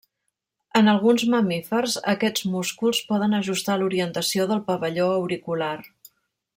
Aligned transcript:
En 0.79 0.87
alguns 0.93 1.25
mamífers 1.33 1.97
aquests 2.15 2.47
músculs 2.55 3.03
poden 3.11 3.39
ajustar 3.41 3.79
l'orientació 3.83 4.49
del 4.53 4.65
pavelló 4.73 5.11
auricular. 5.21 5.75